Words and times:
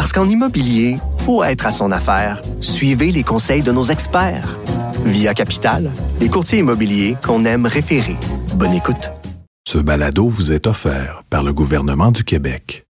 Parce 0.00 0.14
qu'en 0.14 0.26
immobilier, 0.26 0.96
faut 1.26 1.44
être 1.44 1.66
à 1.66 1.70
son 1.70 1.92
affaire. 1.92 2.40
Suivez 2.62 3.12
les 3.12 3.22
conseils 3.22 3.62
de 3.62 3.70
nos 3.70 3.82
experts. 3.82 4.58
Via 5.04 5.34
Capital, 5.34 5.90
les 6.20 6.30
courtiers 6.30 6.60
immobiliers 6.60 7.18
qu'on 7.22 7.44
aime 7.44 7.66
référer. 7.66 8.16
Bonne 8.54 8.72
écoute. 8.72 9.10
Ce 9.68 9.76
balado 9.76 10.26
vous 10.26 10.52
est 10.52 10.66
offert 10.66 11.22
par 11.28 11.42
le 11.42 11.52
gouvernement 11.52 12.12
du 12.12 12.24
Québec. 12.24 12.86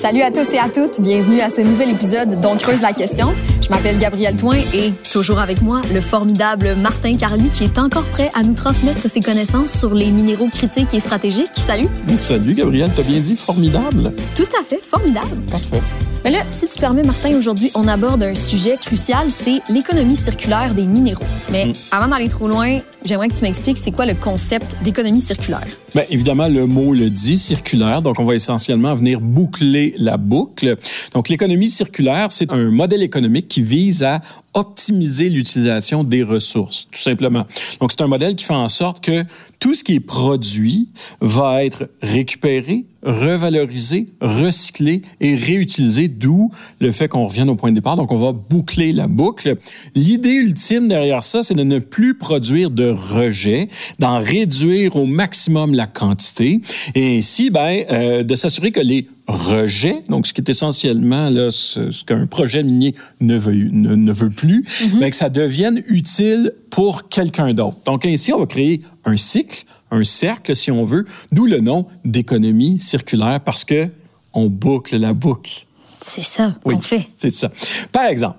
Salut 0.00 0.22
à 0.22 0.30
tous 0.30 0.52
et 0.54 0.58
à 0.58 0.68
toutes, 0.68 1.00
bienvenue 1.00 1.40
à 1.40 1.50
ce 1.50 1.60
nouvel 1.60 1.90
épisode 1.90 2.38
d'On 2.40 2.56
creuse 2.56 2.80
la 2.80 2.92
question. 2.92 3.34
Je 3.60 3.68
m'appelle 3.68 3.98
Gabrielle 3.98 4.36
Toin 4.36 4.56
et 4.72 4.92
toujours 5.10 5.40
avec 5.40 5.60
moi, 5.60 5.82
le 5.92 6.00
formidable 6.00 6.76
Martin 6.80 7.16
Carly 7.16 7.50
qui 7.50 7.64
est 7.64 7.78
encore 7.78 8.04
prêt 8.04 8.30
à 8.34 8.42
nous 8.44 8.54
transmettre 8.54 9.08
ses 9.10 9.20
connaissances 9.20 9.72
sur 9.72 9.92
les 9.94 10.10
minéraux 10.10 10.48
critiques 10.52 10.94
et 10.94 11.00
stratégiques. 11.00 11.48
Salut. 11.52 11.88
Salut 12.18 12.54
Gabrielle, 12.54 12.90
t'as 12.94 13.02
bien 13.02 13.18
dit 13.20 13.34
formidable? 13.34 14.12
Tout 14.36 14.46
à 14.60 14.62
fait, 14.62 14.80
formidable. 14.80 15.36
Parfait. 15.50 15.82
Mais 16.24 16.30
là, 16.30 16.40
si 16.48 16.66
tu 16.66 16.78
permets, 16.78 17.02
Martin, 17.04 17.36
aujourd'hui, 17.36 17.70
on 17.74 17.86
aborde 17.88 18.22
un 18.22 18.34
sujet 18.34 18.76
crucial, 18.80 19.30
c'est 19.30 19.60
l'économie 19.68 20.16
circulaire 20.16 20.74
des 20.74 20.84
minéraux. 20.84 21.24
Mais 21.50 21.66
Mm. 21.66 21.72
avant 21.92 22.08
d'aller 22.08 22.28
trop 22.28 22.48
loin, 22.48 22.78
j'aimerais 23.04 23.28
que 23.28 23.34
tu 23.34 23.42
m'expliques 23.42 23.78
c'est 23.78 23.92
quoi 23.92 24.04
le 24.06 24.14
concept 24.14 24.76
d'économie 24.82 25.20
circulaire. 25.20 25.66
Bien, 25.94 26.04
évidemment, 26.10 26.48
le 26.48 26.66
mot 26.66 26.92
le 26.92 27.08
dit, 27.08 27.38
circulaire. 27.38 28.02
Donc, 28.02 28.20
on 28.20 28.24
va 28.24 28.34
essentiellement 28.34 28.92
venir 28.94 29.20
boucler 29.20 29.94
la 29.96 30.18
boucle. 30.18 30.76
Donc, 31.14 31.30
l'économie 31.30 31.70
circulaire, 31.70 32.30
c'est 32.30 32.52
un 32.52 32.70
modèle 32.70 33.02
économique 33.02 33.48
qui 33.48 33.62
vise 33.62 34.02
à 34.02 34.20
optimiser 34.54 35.28
l'utilisation 35.28 36.04
des 36.04 36.22
ressources, 36.22 36.88
tout 36.90 37.00
simplement. 37.00 37.46
Donc, 37.80 37.92
c'est 37.92 38.02
un 38.02 38.08
modèle 38.08 38.34
qui 38.34 38.44
fait 38.44 38.54
en 38.54 38.68
sorte 38.68 39.02
que 39.02 39.24
tout 39.60 39.74
ce 39.74 39.84
qui 39.84 39.94
est 39.94 40.00
produit 40.00 40.88
va 41.20 41.64
être 41.64 41.88
récupéré, 42.02 42.84
revalorisé, 43.02 44.08
recyclé 44.20 45.02
et 45.20 45.36
réutilisé, 45.36 46.08
d'où 46.08 46.50
le 46.80 46.90
fait 46.90 47.08
qu'on 47.08 47.26
revienne 47.26 47.48
au 47.50 47.54
point 47.54 47.70
de 47.70 47.76
départ. 47.76 47.96
Donc, 47.96 48.10
on 48.10 48.16
va 48.16 48.32
boucler 48.32 48.92
la 48.92 49.06
boucle. 49.06 49.56
L'idée 49.94 50.34
ultime 50.34 50.88
derrière 50.88 51.22
ça, 51.22 51.42
c'est 51.42 51.54
de 51.54 51.62
ne 51.62 51.78
plus 51.78 52.16
produire 52.16 52.70
de 52.70 52.88
rejets, 52.88 53.68
d'en 53.98 54.18
réduire 54.18 54.96
au 54.96 55.06
maximum 55.06 55.74
la 55.78 55.86
quantité 55.86 56.60
et 56.94 57.16
ainsi, 57.16 57.48
ben, 57.50 57.84
euh, 57.90 58.22
de 58.22 58.34
s'assurer 58.34 58.70
que 58.70 58.80
les 58.80 59.08
rejets, 59.26 60.02
donc 60.08 60.26
ce 60.26 60.32
qui 60.32 60.40
est 60.40 60.50
essentiellement 60.50 61.30
là, 61.30 61.50
ce, 61.50 61.90
ce 61.90 62.04
qu'un 62.04 62.26
projet 62.26 62.62
minier 62.62 62.94
ne 63.20 63.38
veut, 63.38 63.52
ne, 63.52 63.94
ne 63.94 64.12
veut 64.12 64.30
plus, 64.30 64.64
ben, 65.00 65.10
que 65.10 65.16
ça 65.16 65.30
devienne 65.30 65.82
utile 65.86 66.52
pour 66.70 67.08
quelqu'un 67.08 67.54
d'autre. 67.54 67.78
Donc 67.86 68.04
ainsi, 68.04 68.32
on 68.32 68.40
va 68.40 68.46
créer 68.46 68.82
un 69.04 69.16
cycle, 69.16 69.64
un 69.90 70.04
cercle, 70.04 70.54
si 70.54 70.70
on 70.70 70.84
veut, 70.84 71.04
d'où 71.32 71.46
le 71.46 71.60
nom 71.60 71.86
d'économie 72.04 72.78
circulaire 72.78 73.40
parce 73.44 73.64
que 73.64 73.88
on 74.34 74.46
boucle 74.46 74.96
la 74.98 75.14
boucle. 75.14 75.64
C'est 76.00 76.22
ça 76.22 76.54
Oui, 76.64 76.74
qu'on 76.74 76.80
fait. 76.80 77.00
C'est 77.16 77.30
ça. 77.30 77.50
Par 77.92 78.06
exemple, 78.06 78.38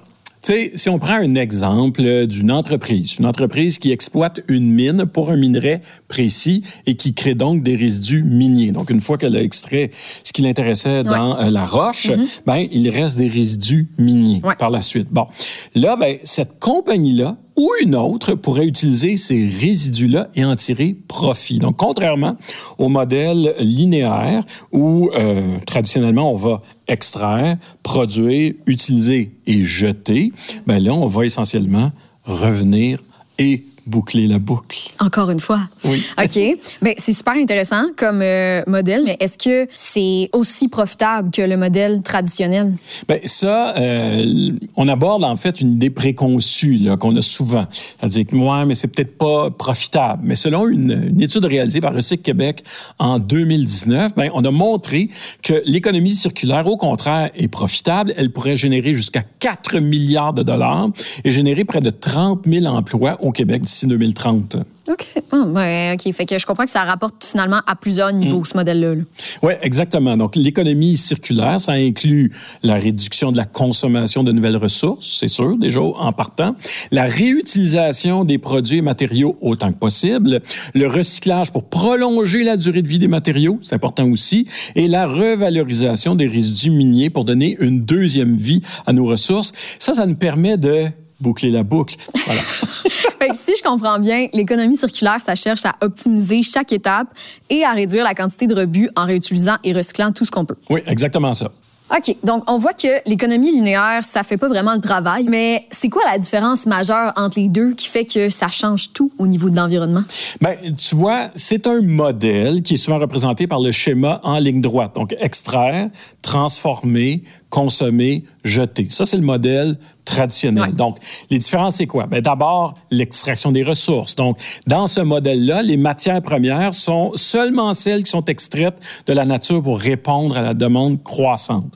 sais, 0.53 0.71
si 0.73 0.89
on 0.89 0.99
prend 0.99 1.14
un 1.15 1.36
exemple 1.36 2.26
d'une 2.27 2.52
entreprise, 2.52 3.15
une 3.20 3.26
entreprise 3.26 3.77
qui 3.80 3.92
exploite 3.92 4.42
une 4.48 4.71
mine 4.71 5.05
pour 5.05 5.32
un 5.32 5.36
minerai 5.37 5.82
précis 6.08 6.64
et 6.86 6.95
qui 6.95 7.14
crée 7.14 7.36
donc 7.36 7.64
des 7.64 7.76
résidus 7.76 8.23
miniers. 8.23 8.71
Donc, 8.71 8.89
une 8.89 9.02
fois 9.02 9.17
qu'elle 9.17 9.36
a 9.36 9.42
extrait 9.42 9.89
ce 10.23 10.32
qui 10.33 10.42
l'intéressait 10.42 11.04
dans 11.04 11.38
euh, 11.38 11.49
la 11.49 11.65
roche, 11.65 12.11
ben, 12.45 12.65
il 12.71 12.89
reste 12.89 13.17
des 13.17 13.27
résidus 13.27 13.88
miniers 13.98 14.42
Ouais. 14.43 14.55
par 14.58 14.70
la 14.70 14.82
suite. 14.82 15.08
Bon, 15.11 15.27
là, 15.76 15.95
ben, 15.95 16.17
cette 16.23 16.59
compagnie-là 16.59 17.38
ou 17.59 17.70
une 17.81 17.93
autre 17.93 18.36
pourrait 18.36 18.65
utiliser 18.65 19.17
ces 19.17 19.45
résidus-là 19.45 20.30
et 20.33 20.45
en 20.45 20.55
tirer 20.55 20.95
profit. 21.09 21.59
Donc, 21.59 21.75
contrairement 21.75 22.37
au 22.77 22.87
modèle 22.87 23.53
linéaire 23.59 24.45
où 24.71 25.11
euh, 25.14 25.58
traditionnellement 25.65 26.31
on 26.31 26.37
va 26.37 26.61
extraire, 26.87 27.58
produire, 27.83 28.53
utiliser 28.65 29.31
et 29.45 29.61
jeter, 29.61 30.31
ben 30.67 30.81
là, 30.81 30.93
on 30.93 31.05
va 31.05 31.25
essentiellement 31.25 31.92
revenir 32.23 32.99
et 33.39 33.65
boucler 33.85 34.27
la 34.27 34.39
boucle. 34.39 34.91
Encore 34.99 35.29
une 35.29 35.39
fois. 35.39 35.61
Oui. 35.85 36.03
OK. 36.17 36.39
Ben, 36.81 36.93
c'est 36.97 37.13
super 37.13 37.33
intéressant 37.33 37.85
comme 37.95 38.21
euh, 38.21 38.61
modèle, 38.67 39.03
mais 39.05 39.17
est-ce 39.19 39.37
que 39.37 39.67
c'est 39.71 40.29
aussi 40.33 40.67
profitable 40.67 41.31
que 41.31 41.41
le 41.41 41.57
modèle 41.57 42.01
traditionnel? 42.01 42.73
Ben 43.07 43.19
ça, 43.25 43.75
euh, 43.77 44.51
on 44.75 44.87
aborde 44.87 45.23
en 45.23 45.35
fait 45.35 45.61
une 45.61 45.73
idée 45.73 45.89
préconçue 45.89 46.87
qu'on 46.99 47.15
a 47.15 47.21
souvent. 47.21 47.65
C'est-à-dire 47.71 48.25
que, 48.27 48.35
ouais, 48.35 48.65
mais 48.65 48.73
c'est 48.73 48.87
peut-être 48.87 49.17
pas 49.17 49.49
profitable. 49.51 50.21
Mais 50.25 50.35
selon 50.35 50.67
une, 50.67 51.09
une 51.09 51.21
étude 51.21 51.45
réalisée 51.45 51.81
par 51.81 51.93
Recyc 51.93 52.21
Québec 52.21 52.63
en 52.99 53.19
2019, 53.19 54.15
ben, 54.15 54.29
on 54.33 54.43
a 54.43 54.51
montré 54.51 55.09
que 55.43 55.61
l'économie 55.65 56.11
circulaire, 56.11 56.67
au 56.67 56.77
contraire, 56.77 57.31
est 57.35 57.47
profitable. 57.47 58.13
Elle 58.17 58.31
pourrait 58.31 58.55
générer 58.55 58.93
jusqu'à 58.93 59.23
4 59.39 59.79
milliards 59.79 60.33
de 60.33 60.43
dollars 60.43 60.89
et 61.23 61.31
générer 61.31 61.65
près 61.65 61.79
de 61.79 61.89
30 61.89 62.45
000 62.45 62.65
emplois 62.65 63.17
au 63.21 63.31
Québec 63.31 63.61
d'ici 63.63 63.78
2030. 63.87 64.57
OK. 64.89 65.05
OK. 65.31 66.13
Fait 66.13 66.25
que 66.25 66.37
je 66.37 66.45
comprends 66.45 66.65
que 66.65 66.69
ça 66.69 66.83
rapporte 66.83 67.23
finalement 67.23 67.61
à 67.67 67.75
plusieurs 67.75 68.11
niveaux, 68.11 68.43
ce 68.43 68.57
modèle-là. 68.57 68.95
là. 68.95 69.01
Oui, 69.43 69.53
exactement. 69.61 70.17
Donc, 70.17 70.35
l'économie 70.35 70.97
circulaire, 70.97 71.59
ça 71.59 71.73
inclut 71.73 72.31
la 72.63 72.75
réduction 72.75 73.31
de 73.31 73.37
la 73.37 73.45
consommation 73.45 74.23
de 74.23 74.31
nouvelles 74.31 74.57
ressources, 74.57 75.17
c'est 75.19 75.27
sûr, 75.27 75.57
déjà 75.57 75.81
en 75.81 76.11
partant, 76.11 76.55
la 76.91 77.03
réutilisation 77.03 78.25
des 78.25 78.37
produits 78.37 78.79
et 78.79 78.81
matériaux 78.81 79.37
autant 79.41 79.71
que 79.71 79.77
possible, 79.77 80.41
le 80.73 80.87
recyclage 80.87 81.51
pour 81.51 81.65
prolonger 81.65 82.43
la 82.43 82.57
durée 82.57 82.81
de 82.81 82.87
vie 82.87 82.99
des 82.99 83.07
matériaux, 83.07 83.59
c'est 83.61 83.75
important 83.75 84.09
aussi, 84.09 84.47
et 84.75 84.87
la 84.87 85.05
revalorisation 85.05 86.15
des 86.15 86.27
résidus 86.27 86.71
miniers 86.71 87.09
pour 87.09 87.25
donner 87.25 87.57
une 87.59 87.85
deuxième 87.85 88.35
vie 88.35 88.61
à 88.85 88.93
nos 88.93 89.05
ressources. 89.05 89.53
Ça, 89.77 89.93
ça 89.93 90.05
nous 90.05 90.15
permet 90.15 90.57
de 90.57 90.87
boucler 91.19 91.51
la 91.51 91.63
boucle. 91.63 91.95
Voilà. 92.25 92.41
Fait 93.19 93.30
que 93.30 93.37
si 93.37 93.53
je 93.57 93.61
comprends 93.61 93.99
bien, 93.99 94.27
l'économie 94.33 94.77
circulaire, 94.77 95.19
ça 95.23 95.35
cherche 95.35 95.65
à 95.65 95.75
optimiser 95.81 96.41
chaque 96.41 96.71
étape 96.71 97.07
et 97.49 97.63
à 97.63 97.71
réduire 97.71 98.03
la 98.03 98.13
quantité 98.13 98.47
de 98.47 98.55
rebut 98.55 98.89
en 98.95 99.05
réutilisant 99.05 99.57
et 99.63 99.73
recyclant 99.73 100.11
tout 100.11 100.25
ce 100.25 100.31
qu'on 100.31 100.45
peut. 100.45 100.57
oui, 100.69 100.81
exactement 100.87 101.33
ça. 101.33 101.52
OK. 101.95 102.15
Donc, 102.23 102.43
on 102.49 102.58
voit 102.58 102.73
que 102.73 102.87
l'économie 103.09 103.52
linéaire, 103.52 104.03
ça 104.03 104.23
fait 104.23 104.37
pas 104.37 104.47
vraiment 104.47 104.73
le 104.73 104.81
travail. 104.81 105.25
Mais 105.27 105.65
c'est 105.71 105.89
quoi 105.89 106.03
la 106.05 106.17
différence 106.17 106.65
majeure 106.65 107.11
entre 107.15 107.39
les 107.39 107.49
deux 107.49 107.73
qui 107.73 107.87
fait 107.87 108.05
que 108.05 108.29
ça 108.29 108.47
change 108.49 108.93
tout 108.93 109.11
au 109.17 109.25
niveau 109.25 109.49
de 109.49 109.55
l'environnement? 109.55 110.03
Ben, 110.39 110.55
tu 110.77 110.95
vois, 110.95 111.31
c'est 111.35 111.65
un 111.65 111.81
modèle 111.81 112.61
qui 112.61 112.75
est 112.75 112.77
souvent 112.77 112.99
représenté 112.99 113.47
par 113.47 113.59
le 113.59 113.71
schéma 113.71 114.19
en 114.23 114.37
ligne 114.37 114.61
droite. 114.61 114.93
Donc, 114.95 115.15
extraire, 115.19 115.89
transformer, 116.29 117.23
consommer, 117.49 118.23
jeter. 118.43 118.85
Ça, 118.91 119.03
c'est 119.03 119.17
le 119.17 119.23
modèle 119.23 119.79
traditionnel. 120.05 120.65
Ouais. 120.65 120.71
Donc, 120.73 120.97
les 121.31 121.39
différences, 121.39 121.77
c'est 121.77 121.87
quoi? 121.87 122.05
Ben, 122.05 122.21
d'abord, 122.21 122.75
l'extraction 122.91 123.51
des 123.51 123.63
ressources. 123.63 124.15
Donc, 124.15 124.37
dans 124.67 124.85
ce 124.85 125.01
modèle-là, 125.01 125.63
les 125.63 125.75
matières 125.75 126.21
premières 126.21 126.75
sont 126.75 127.13
seulement 127.15 127.73
celles 127.73 128.03
qui 128.03 128.12
sont 128.12 128.25
extraites 128.25 128.77
de 129.07 129.13
la 129.13 129.25
nature 129.25 129.63
pour 129.63 129.79
répondre 129.79 130.37
à 130.37 130.43
la 130.43 130.53
demande 130.53 131.01
croissante. 131.01 131.73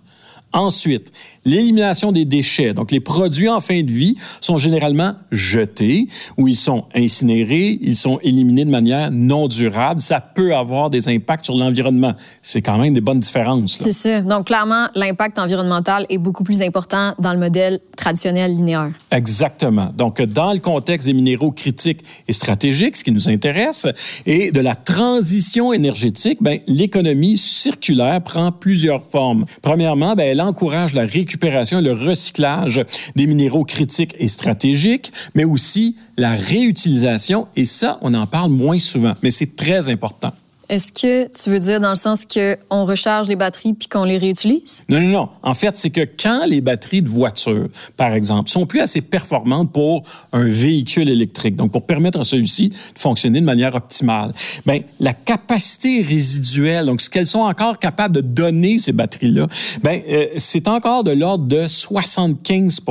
Ensuite, 0.54 1.12
l'élimination 1.46 2.12
des 2.12 2.26
déchets. 2.26 2.74
Donc, 2.74 2.92
les 2.92 3.00
produits 3.00 3.50
en 3.50 3.60
fin 3.60 3.82
de 3.82 3.90
vie 3.90 4.16
sont 4.40 4.58
généralement 4.58 5.14
jetés 5.32 6.08
ou 6.38 6.48
ils 6.48 6.56
sont 6.56 6.86
incinérés, 6.96 7.80
ils 7.82 7.96
sont 7.96 8.20
éliminés 8.22 8.64
de 8.64 8.70
manière 8.70 9.10
non 9.12 9.48
durable. 9.48 10.00
Ça 10.00 10.22
peut 10.22 10.56
avoir 10.56 10.92
des 10.92 11.10
impacts 11.10 11.46
sur 11.46 11.56
l'environnement. 11.56 12.14
C'est 12.42 12.62
quand 12.62 12.78
même 12.78 12.94
des 12.94 13.02
bonnes 13.02 13.20
différences. 13.20 13.80
C'est 13.80 13.92
ça. 13.92 14.22
Donc, 14.22 14.46
clairement, 14.46 14.88
l'impact 14.94 15.40
environnemental 15.40 16.06
est 16.10 16.20
beaucoup 16.20 16.44
plus 16.44 16.62
important 16.62 17.16
dans 17.20 17.34
le 17.34 17.40
modèle 17.40 17.80
traditionnel 17.98 18.56
linéaire. 18.56 18.92
Exactement. 19.12 19.92
Donc, 19.98 20.22
dans 20.22 20.54
le 20.54 20.60
contexte 20.60 21.08
des 21.08 21.14
minéraux 21.14 21.52
critiques 21.52 22.04
et 22.28 22.34
stratégiques, 22.34 22.98
ce 22.98 23.04
qui 23.04 23.12
nous 23.12 23.28
intéresse, 23.28 23.88
et 24.26 24.52
de 24.52 24.60
la 24.60 24.76
transition 24.76 25.74
énergétique, 25.74 26.38
ben, 26.42 26.60
l'économie 26.68 27.38
circulaire 27.38 28.22
prend 28.22 28.52
plusieurs 28.52 29.02
formes. 29.02 29.46
Premièrement, 29.62 30.14
ben, 30.14 30.28
elle 30.28 30.42
encourage 30.46 30.94
la 30.94 31.06
récupération 31.06 31.80
et 31.80 31.82
le 31.82 31.94
recyclage 31.94 32.84
des 33.16 33.26
minéraux 33.26 33.66
critiques 33.66 34.16
et 34.20 34.28
stratégiques, 34.28 35.12
mais 35.36 35.44
aussi 35.44 35.96
la 36.18 36.36
réutilisation, 36.36 37.48
et 37.56 37.66
ça, 37.66 37.98
on 38.02 38.14
en 38.14 38.28
parle 38.28 38.52
moins 38.52 38.80
souvent, 38.80 39.14
mais 39.24 39.30
c'est 39.30 39.56
très 39.56 39.90
important. 39.90 40.34
Est-ce 40.70 40.92
que 40.92 41.28
tu 41.28 41.50
veux 41.50 41.60
dire 41.60 41.80
dans 41.80 41.90
le 41.90 41.96
sens 41.96 42.26
qu'on 42.26 42.86
recharge 42.86 43.28
les 43.28 43.36
batteries 43.36 43.74
puis 43.74 43.88
qu'on 43.88 44.06
les 44.06 44.18
réutilise? 44.18 44.84
Non, 44.90 45.02
non, 45.02 45.08
non. 45.08 45.30
En 45.44 45.54
fait, 45.54 45.76
c'est 45.76 45.90
que 45.90 46.02
quand 46.02 46.46
les 46.46 46.62
batteries 46.62 47.02
de 47.02 47.10
voiture, 47.10 47.68
par 47.98 48.14
exemple, 48.14 48.50
sont 48.50 48.66
plus 48.66 48.80
assez 48.80 49.02
performantes 49.02 49.72
pour 49.72 50.04
un 50.32 50.46
véhicule 50.46 51.10
électrique, 51.10 51.56
donc 51.56 51.72
pour 51.72 51.86
permettre 51.86 52.20
à 52.20 52.24
celui-ci 52.24 52.70
de 52.70 52.76
fonctionner 52.96 53.42
de 53.42 53.46
manière 53.46 53.76
optimale, 53.76 54.32
ben 54.66 54.84
la 55.00 55.14
capacité 55.14 56.02
résiduelle, 56.02 56.86
donc 56.86 57.02
ce 57.02 57.10
qu'elles 57.10 57.26
sont 57.26 57.42
encore 57.42 57.78
capables 57.78 58.16
de 58.16 58.22
donner 58.22 58.78
ces 58.78 58.94
batteries-là, 58.94 59.48
ben 59.82 60.02
euh, 60.10 60.28
c'est 60.38 60.68
encore 60.68 61.04
de 61.04 61.12
l'ordre 61.12 61.46
de 61.46 61.68
75 61.68 62.82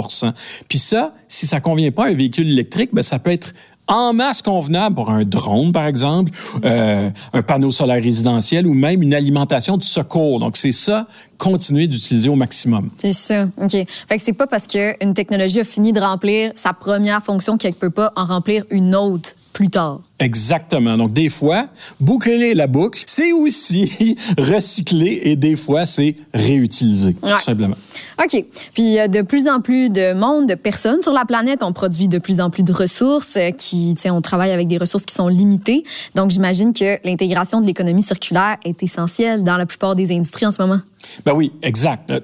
Puis 0.69 0.79
ça, 0.79 1.15
si 1.29 1.47
ça 1.47 1.61
convient 1.61 1.91
pas 1.91 2.05
à 2.05 2.09
un 2.09 2.15
véhicule 2.15 2.51
électrique, 2.51 2.91
ben 2.93 3.03
ça 3.03 3.19
peut 3.19 3.31
être 3.31 3.55
en 3.93 4.12
masse 4.15 4.41
convenable 4.41 4.94
pour 4.94 5.11
un 5.11 5.25
drone, 5.25 5.73
par 5.73 5.87
exemple, 5.87 6.33
euh, 6.65 7.11
un 7.33 7.43
panneau 7.43 7.71
solaire 7.71 8.03
résidentiel 8.03 8.67
ou 8.67 8.75
même 8.75 9.03
une 9.03 9.15
alimentation 9.15 9.77
de 9.77 9.83
secours. 9.83 10.41
Donc, 10.41 10.56
c'est 10.56 10.73
ça, 10.73 11.06
continuer 11.37 11.87
d'utiliser 11.87 12.29
au 12.29 12.35
maximum. 12.35 12.91
C'est 12.97 13.12
ça. 13.12 13.49
OK. 13.61 13.73
Fait 13.73 14.17
que 14.17 14.23
c'est 14.23 14.33
pas 14.33 14.47
parce 14.47 14.67
qu'une 14.67 15.15
technologie 15.15 15.61
a 15.61 15.65
fini 15.65 15.93
de 15.93 16.00
remplir 16.00 16.53
sa 16.55 16.73
première 16.73 17.23
fonction 17.23 17.59
qu'elle 17.59 17.75
peut 17.75 17.91
pas 17.91 18.12
en 18.17 18.25
remplir 18.25 18.65
une 18.71 18.94
autre 18.94 19.35
plus 19.53 19.69
tard. 19.69 20.01
Exactement. 20.19 20.97
Donc, 20.97 21.13
des 21.13 21.29
fois, 21.29 21.67
boucler 22.01 22.55
la 22.55 22.67
boucle, 22.67 23.03
c'est 23.07 23.33
aussi 23.33 24.17
recycler 24.39 25.21
et 25.25 25.37
des 25.37 25.57
fois, 25.57 25.85
c'est 25.85 26.17
réutiliser, 26.33 27.15
tout 27.15 27.41
simplement. 27.41 27.77
OK. 28.23 28.45
Puis, 28.75 28.97
de 29.09 29.23
plus 29.23 29.49
en 29.49 29.61
plus 29.61 29.91
de 29.91 30.15
monde, 30.15 30.49
de 30.49 30.55
personnes 30.55 31.01
sur 31.01 31.13
la 31.13 31.25
planète. 31.25 31.61
On 31.63 31.73
produit 31.73 32.09
de 32.09 32.19
plus 32.19 32.41
en 32.41 32.51
plus 32.51 32.63
de 32.63 32.73
ressources 32.73 33.37
euh, 33.37 33.51
qui, 33.51 33.95
tu 33.95 34.03
sais, 34.03 34.11
on 34.11 34.21
travaille 34.21 34.53
avec 34.53 34.69
des 34.69 34.79
ressources 34.79 35.05
qui 35.05 35.15
sont 35.15 35.29
limitées. 35.29 35.85
Donc, 36.15 36.31
j'imagine 36.31 36.73
que 36.73 36.99
l'intégration 37.07 37.61
de 37.61 37.67
l'économie 37.67 38.03
circulaire 38.03 38.57
est 38.65 38.83
essentielle 38.83 39.45
dans 39.45 39.57
la 39.57 39.67
plupart 39.67 39.95
des 39.95 40.13
industries 40.13 40.47
en 40.47 40.51
ce 40.51 40.63
moment. 40.63 40.81
Ben 41.25 41.33
oui, 41.33 41.53
exact. 41.63 42.11
Euh, 42.11 42.21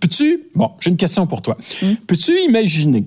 peux-tu, 0.00 0.44
bon, 0.54 0.70
j'ai 0.80 0.90
une 0.90 0.96
question 0.96 1.26
pour 1.26 1.42
toi. 1.42 1.56
Hmm? 1.82 1.94
Peux-tu 2.06 2.32
imaginer 2.48 3.04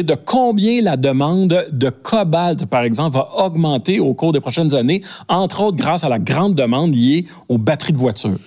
de 0.00 0.14
combien 0.14 0.82
la 0.82 0.96
demande 0.96 1.66
de 1.70 1.90
cobalt, 1.90 2.66
par 2.66 2.82
exemple, 2.82 3.16
va 3.16 3.28
augmenter 3.44 4.00
au 4.00 4.14
cours 4.14 4.32
des 4.32 4.40
prochaines 4.40 4.74
années, 4.74 5.02
entre 5.28 5.62
autres 5.62 5.76
grâce 5.76 6.04
à 6.04 6.08
la 6.08 6.18
grande 6.18 6.54
demande 6.54 6.94
liée 6.94 7.26
aux 7.48 7.58
batteries 7.58 7.92
de 7.92 7.98
voitures? 7.98 8.38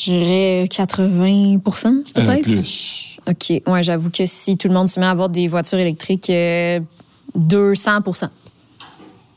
Je 0.00 0.12
dirais 0.12 0.64
80% 0.70 2.12
peut-être? 2.14 2.30
Euh, 2.30 2.42
plus. 2.42 3.18
OK. 3.26 3.62
Ouais, 3.66 3.82
j'avoue 3.82 4.10
que 4.10 4.24
si 4.26 4.56
tout 4.56 4.68
le 4.68 4.74
monde 4.74 4.88
se 4.88 5.00
met 5.00 5.06
à 5.06 5.10
avoir 5.10 5.28
des 5.28 5.48
voitures 5.48 5.78
électriques, 5.78 6.28
200% 6.28 6.30
euh, 6.30 6.80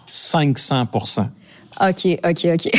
500% 0.08 1.26
OK, 1.82 2.20
OK, 2.26 2.48
OK. 2.54 2.72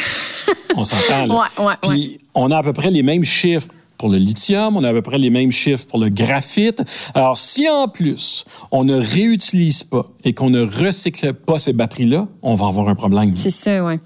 on 0.76 0.84
s'entend, 0.84 1.26
là. 1.26 1.34
Ouais, 1.58 1.64
ouais, 1.64 1.74
Puis, 1.82 2.18
on 2.34 2.50
a 2.50 2.58
à 2.58 2.62
peu 2.62 2.72
près 2.72 2.90
les 2.90 3.02
mêmes 3.02 3.24
chiffres 3.24 3.68
pour 4.00 4.08
le 4.08 4.16
lithium, 4.16 4.78
on 4.78 4.82
a 4.82 4.88
à 4.88 4.92
peu 4.92 5.02
près 5.02 5.18
les 5.18 5.28
mêmes 5.28 5.50
chiffres 5.50 5.86
pour 5.86 5.98
le 5.98 6.08
graphite. 6.08 6.82
Alors, 7.14 7.36
si 7.36 7.68
en 7.68 7.86
plus, 7.86 8.46
on 8.70 8.82
ne 8.82 8.96
réutilise 8.96 9.84
pas 9.84 10.06
et 10.24 10.32
qu'on 10.32 10.48
ne 10.48 10.62
recycle 10.62 11.34
pas 11.34 11.58
ces 11.58 11.74
batteries-là, 11.74 12.26
on 12.40 12.54
va 12.54 12.68
avoir 12.68 12.88
un 12.88 12.94
problème. 12.94 13.36
C'est 13.36 13.50
ça, 13.50 13.84
oui. 13.84 13.96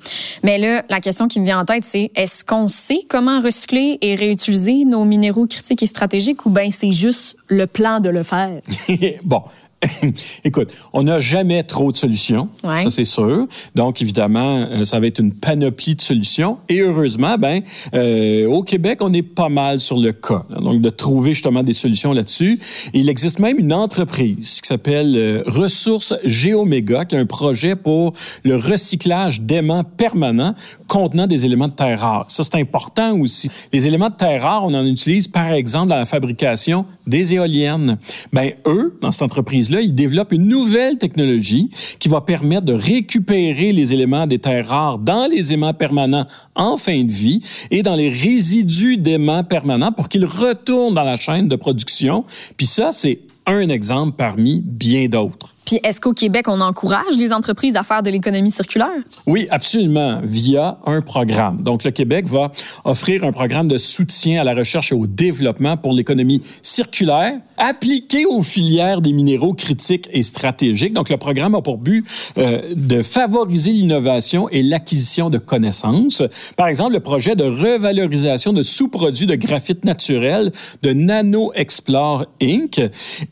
Mais 0.42 0.58
là, 0.58 0.84
la 0.90 0.98
question 0.98 1.28
qui 1.28 1.38
me 1.38 1.44
vient 1.44 1.60
en 1.60 1.64
tête, 1.64 1.84
c'est 1.84 2.10
est-ce 2.16 2.44
qu'on 2.44 2.66
sait 2.66 3.02
comment 3.08 3.40
recycler 3.40 3.98
et 4.00 4.16
réutiliser 4.16 4.84
nos 4.84 5.04
minéraux 5.04 5.46
critiques 5.46 5.84
et 5.84 5.86
stratégiques 5.86 6.44
ou 6.44 6.50
bien 6.50 6.70
c'est 6.72 6.90
juste 6.90 7.36
le 7.46 7.68
plan 7.68 8.00
de 8.00 8.08
le 8.08 8.24
faire? 8.24 8.60
bon, 9.24 9.42
Écoute, 10.44 10.74
on 10.92 11.02
n'a 11.02 11.18
jamais 11.18 11.62
trop 11.62 11.92
de 11.92 11.96
solutions, 11.96 12.48
ça 12.62 12.90
c'est 12.90 13.04
sûr. 13.04 13.46
Donc 13.74 14.02
évidemment, 14.02 14.66
euh, 14.70 14.84
ça 14.84 15.00
va 15.00 15.06
être 15.06 15.20
une 15.20 15.32
panoplie 15.32 15.94
de 15.94 16.00
solutions. 16.00 16.58
Et 16.68 16.80
heureusement, 16.80 17.36
ben 17.38 17.62
euh, 17.94 18.46
au 18.46 18.62
Québec, 18.62 18.98
on 19.00 19.12
est 19.12 19.22
pas 19.22 19.48
mal 19.48 19.80
sur 19.80 19.98
le 19.98 20.12
cas. 20.12 20.44
Donc 20.60 20.80
de 20.80 20.90
trouver 20.90 21.34
justement 21.34 21.62
des 21.62 21.72
solutions 21.72 22.12
là-dessus. 22.12 22.58
Il 22.92 23.08
existe 23.08 23.38
même 23.38 23.58
une 23.58 23.72
entreprise 23.72 24.60
qui 24.60 24.68
s'appelle 24.68 25.14
euh, 25.16 25.42
Ressources 25.46 26.14
Géoméga, 26.24 27.04
qui 27.04 27.16
a 27.16 27.18
un 27.18 27.26
projet 27.26 27.76
pour 27.76 28.12
le 28.44 28.56
recyclage 28.56 29.40
d'aimants 29.40 29.84
permanents 29.84 30.54
contenant 30.88 31.26
des 31.26 31.46
éléments 31.46 31.68
de 31.68 31.72
terre 31.72 32.00
rares. 32.00 32.26
Ça 32.28 32.42
c'est 32.42 32.56
important 32.56 33.18
aussi. 33.18 33.48
Les 33.72 33.86
éléments 33.86 34.10
de 34.10 34.14
terre 34.14 34.42
rares, 34.42 34.64
on 34.64 34.74
en 34.74 34.86
utilise 34.86 35.28
par 35.28 35.52
exemple 35.52 35.88
dans 35.88 35.96
la 35.96 36.04
fabrication 36.04 36.86
des 37.06 37.34
éoliennes. 37.34 37.98
Ben 38.32 38.52
eux, 38.66 38.96
dans 39.02 39.10
cette 39.10 39.22
entreprise 39.22 39.70
là 39.74 39.82
il 39.82 39.94
développe 39.94 40.32
une 40.32 40.48
nouvelle 40.48 40.98
technologie 40.98 41.70
qui 41.98 42.08
va 42.08 42.20
permettre 42.20 42.64
de 42.64 42.72
récupérer 42.72 43.72
les 43.72 43.92
éléments 43.92 44.26
des 44.26 44.38
terres 44.38 44.68
rares 44.68 44.98
dans 44.98 45.26
les 45.30 45.52
aimants 45.52 45.74
permanents 45.74 46.26
en 46.54 46.76
fin 46.76 47.04
de 47.04 47.12
vie 47.12 47.40
et 47.70 47.82
dans 47.82 47.94
les 47.94 48.10
résidus 48.10 48.96
d'aimants 48.96 49.44
permanents 49.44 49.92
pour 49.92 50.08
qu'ils 50.08 50.24
retournent 50.24 50.94
dans 50.94 51.02
la 51.02 51.16
chaîne 51.16 51.48
de 51.48 51.56
production. 51.56 52.24
Puis 52.56 52.66
ça, 52.66 52.90
c'est 52.92 53.20
un 53.46 53.68
exemple 53.68 54.16
parmi 54.16 54.62
bien 54.64 55.08
d'autres. 55.08 55.53
Puis 55.64 55.80
est-ce 55.82 56.00
qu'au 56.00 56.12
Québec, 56.12 56.46
on 56.48 56.60
encourage 56.60 57.16
les 57.18 57.32
entreprises 57.32 57.76
à 57.76 57.82
faire 57.82 58.02
de 58.02 58.10
l'économie 58.10 58.50
circulaire? 58.50 58.90
Oui, 59.26 59.46
absolument, 59.50 60.20
via 60.22 60.78
un 60.84 61.00
programme. 61.00 61.62
Donc, 61.62 61.84
le 61.84 61.90
Québec 61.90 62.26
va 62.26 62.50
offrir 62.84 63.24
un 63.24 63.32
programme 63.32 63.68
de 63.68 63.78
soutien 63.78 64.40
à 64.40 64.44
la 64.44 64.54
recherche 64.54 64.92
et 64.92 64.94
au 64.94 65.06
développement 65.06 65.76
pour 65.76 65.92
l'économie 65.92 66.42
circulaire 66.62 67.34
appliqué 67.56 68.26
aux 68.26 68.42
filières 68.42 69.00
des 69.00 69.12
minéraux 69.12 69.54
critiques 69.54 70.08
et 70.12 70.22
stratégiques. 70.22 70.92
Donc, 70.92 71.08
le 71.08 71.16
programme 71.16 71.54
a 71.54 71.62
pour 71.62 71.78
but 71.78 72.04
euh, 72.36 72.60
de 72.74 73.00
favoriser 73.02 73.72
l'innovation 73.72 74.48
et 74.50 74.62
l'acquisition 74.62 75.30
de 75.30 75.38
connaissances. 75.38 76.22
Par 76.56 76.68
exemple, 76.68 76.92
le 76.92 77.00
projet 77.00 77.36
de 77.36 77.44
revalorisation 77.44 78.52
de 78.52 78.62
sous-produits 78.62 79.26
de 79.26 79.34
graphite 79.34 79.84
naturel 79.84 80.52
de 80.82 80.92
Nano 80.92 81.52
Explore 81.54 82.26
Inc. 82.42 82.80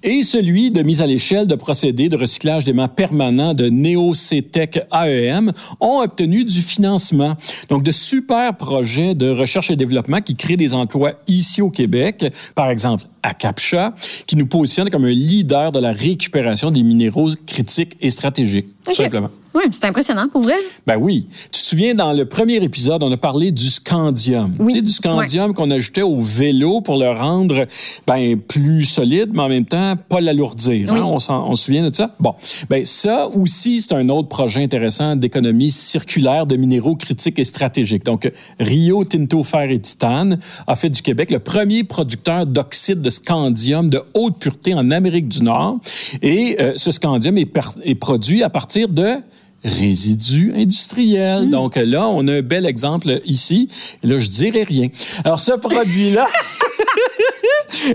et 0.03 0.23
celui 0.23 0.71
de 0.71 0.83
mise 0.83 1.03
à 1.03 1.07
l'échelle 1.07 1.47
de 1.47 1.55
procédés 1.55 2.09
de 2.09 2.22
recyclage 2.23 2.65
d'aimants 2.65 2.89
permanents 2.89 3.55
de 3.55 3.69
NeoCTech 3.69 4.81
AEM 4.93 5.53
ont 5.81 6.01
obtenu 6.03 6.45
du 6.45 6.63
financement. 6.63 7.37
Donc, 7.69 7.83
de 7.83 7.91
super 7.91 8.57
projets 8.57 9.15
de 9.15 9.29
recherche 9.29 9.71
et 9.71 9.77
développement 9.77 10.21
qui 10.21 10.35
créent 10.35 10.57
des 10.57 10.75
emplois 10.75 11.13
ici 11.29 11.61
au 11.61 11.71
Québec. 11.71 12.25
Par 12.55 12.71
exemple, 12.71 13.05
à 13.23 13.35
Captcha, 13.35 13.93
qui 14.27 14.37
nous 14.37 14.47
positionne 14.47 14.91
comme 14.91 15.05
un 15.05 15.11
leader 15.11 15.71
de 15.71 15.79
la 15.79 15.93
récupération 15.93 16.71
des 16.71 16.83
minéraux 16.83 17.31
critiques 17.47 17.97
et 18.01 18.11
stratégiques, 18.11 18.67
tout 18.85 18.95
simplement. 18.95 19.31
Oui, 19.55 19.65
c'est 19.71 19.85
impressionnant, 19.85 20.29
pour 20.29 20.43
vrai. 20.43 20.55
Ben 20.87 20.97
oui. 20.97 21.27
Tu 21.53 21.61
te 21.61 21.67
souviens, 21.67 21.95
dans 21.95 22.13
le 22.13 22.25
premier 22.25 22.63
épisode, 22.63 23.03
on 23.03 23.13
a 23.13 23.17
parlé 23.17 23.51
du 23.51 23.69
scandium. 23.69 24.55
Oui. 24.59 24.73
Tu 24.73 24.79
sais, 24.79 24.83
du 24.83 24.91
scandium 24.91 25.53
qu'on 25.53 25.71
ajoutait 25.71 26.03
au 26.03 26.21
vélo 26.21 26.81
pour 26.81 26.97
le 26.97 27.11
rendre 27.11 27.67
ben, 28.07 28.39
plus 28.41 28.85
solide, 28.85 29.31
mais 29.35 29.43
en 29.43 29.49
même 29.49 29.67
temps, 29.67 29.95
pas 30.09 30.21
l'alourdir. 30.21 30.93
Hein? 30.93 31.03
On, 31.05 31.17
on, 31.17 31.55
se 31.55 31.65
souvient 31.65 31.89
de 31.89 31.95
ça? 31.95 32.15
Bon. 32.19 32.35
Ben 32.71 32.85
ça 32.85 33.29
aussi, 33.29 33.83
c'est 33.83 33.95
un 33.95 34.09
autre 34.09 34.29
projet 34.29 34.63
intéressant 34.63 35.17
d'économie 35.17 35.71
circulaire 35.71 36.47
de 36.47 36.57
minéraux 36.57 36.97
critiques 36.97 37.39
et 37.39 37.45
stratégiques. 37.45 38.05
Donc, 38.05 38.31
Rio 38.59 39.05
Tinto 39.05 39.43
Fer 39.43 39.71
et 39.71 39.81
Titane 39.81 40.39
a 40.67 40.75
fait 40.75 40.91
du 40.91 41.03
Québec 41.03 41.31
le 41.31 41.39
premier 41.39 41.85
producteur 41.85 42.47
d'oxyde 42.47 43.03
de 43.03 43.11
scandium 43.11 43.91
de 43.91 44.03
haute 44.15 44.39
pureté 44.39 44.75
en 44.75 44.91
Amérique 44.91 45.29
du 45.29 45.43
Nord. 45.43 45.79
Et 46.23 46.57
euh, 46.61 46.73
ce 46.77 46.91
scandium 46.91 47.37
est, 47.37 47.51
est 47.85 47.95
produit 47.95 48.43
à 48.43 48.51
partir 48.51 48.89
de 48.89 49.17
résidus 49.65 50.53
industriels. 50.57 51.47
Mm. 51.47 51.51
Donc 51.51 51.77
là, 51.77 52.09
on 52.09 52.27
a 52.29 52.35
un 52.35 52.43
bel 52.43 52.67
exemple 52.67 53.21
ici. 53.25 53.69
Là, 54.03 54.19
je 54.19 54.29
dirais 54.29 54.65
rien. 54.65 54.89
Alors, 55.25 55.39
ce 55.39 55.53
produit-là... 55.53 56.27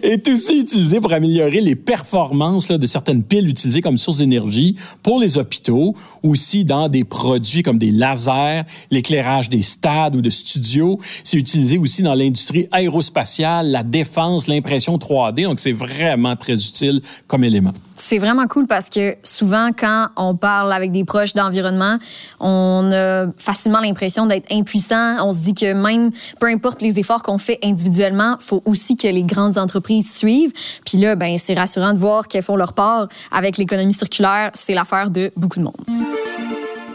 est 0.03 0.27
aussi 0.27 0.59
utilisé 0.59 0.99
pour 0.99 1.13
améliorer 1.13 1.61
les 1.61 1.75
performances 1.75 2.67
de 2.67 2.85
certaines 2.85 3.23
piles 3.23 3.47
utilisées 3.47 3.81
comme 3.81 3.97
source 3.97 4.17
d'énergie 4.17 4.75
pour 5.03 5.19
les 5.19 5.37
hôpitaux, 5.37 5.95
aussi 6.23 6.65
dans 6.65 6.89
des 6.89 7.03
produits 7.03 7.63
comme 7.63 7.77
des 7.77 7.91
lasers, 7.91 8.63
l'éclairage 8.91 9.49
des 9.49 9.61
stades 9.61 10.15
ou 10.15 10.21
de 10.21 10.29
studios. 10.29 10.99
C'est 11.23 11.37
utilisé 11.37 11.77
aussi 11.77 12.03
dans 12.03 12.15
l'industrie 12.15 12.67
aérospatiale, 12.71 13.71
la 13.71 13.83
défense, 13.83 14.47
l'impression 14.47 14.97
3D. 14.97 15.43
Donc, 15.43 15.59
c'est 15.59 15.71
vraiment 15.71 16.35
très 16.35 16.53
utile 16.53 17.01
comme 17.27 17.43
élément. 17.43 17.73
C'est 17.99 18.19
vraiment 18.19 18.45
cool 18.45 18.67
parce 18.67 18.89
que 18.89 19.15
souvent, 19.23 19.71
quand 19.77 20.09
on 20.17 20.35
parle 20.35 20.71
avec 20.71 20.91
des 20.91 21.03
proches 21.03 21.33
d'environnement, 21.33 21.97
on 22.39 22.91
a 22.93 23.25
facilement 23.37 23.79
l'impression 23.79 24.27
d'être 24.27 24.53
impuissant. 24.53 25.17
On 25.25 25.31
se 25.31 25.39
dit 25.39 25.55
que 25.55 25.73
même, 25.73 26.11
peu 26.39 26.45
importe 26.47 26.83
les 26.83 26.99
efforts 26.99 27.23
qu'on 27.23 27.39
fait 27.39 27.57
individuellement, 27.63 28.35
faut 28.39 28.61
aussi 28.65 28.97
que 28.97 29.07
les 29.07 29.23
grandes 29.23 29.57
entreprises 29.57 30.15
suivent. 30.15 30.53
Puis 30.85 30.99
là, 30.99 31.15
ben, 31.15 31.37
c'est 31.39 31.55
rassurant 31.55 31.93
de 31.93 31.97
voir 31.97 32.27
qu'elles 32.27 32.43
font 32.43 32.55
leur 32.55 32.73
part 32.73 33.07
avec 33.31 33.57
l'économie 33.57 33.93
circulaire. 33.93 34.51
C'est 34.53 34.75
l'affaire 34.75 35.09
de 35.09 35.31
beaucoup 35.35 35.57
de 35.57 35.65
monde. 35.65 35.75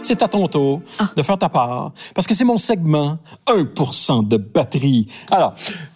C'est 0.00 0.22
à 0.22 0.28
ton 0.28 0.46
tour 0.46 0.82
ah. 1.00 1.08
de 1.16 1.22
faire 1.22 1.38
ta 1.38 1.48
part, 1.48 1.92
parce 2.14 2.26
que 2.26 2.34
c'est 2.34 2.44
mon 2.44 2.58
segment 2.58 3.18
1 3.48 4.22
de 4.22 4.36
batterie. 4.36 5.08
Alors, 5.30 5.52